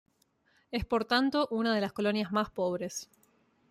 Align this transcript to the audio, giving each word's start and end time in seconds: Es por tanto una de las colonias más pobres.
Es 0.71 0.83
por 0.83 1.05
tanto 1.05 1.47
una 1.51 1.75
de 1.75 1.81
las 1.81 1.93
colonias 1.93 2.31
más 2.31 2.49
pobres. 2.49 3.07